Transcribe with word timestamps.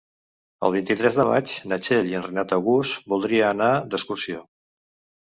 El 0.67 0.71
vint-i-tres 0.75 1.19
de 1.19 1.25
maig 1.33 1.53
na 1.73 1.79
Txell 1.85 2.11
i 2.15 2.19
en 2.21 2.25
Renat 2.31 2.57
August 2.59 3.07
voldria 3.15 3.55
anar 3.55 3.73
d'excursió. 3.93 4.47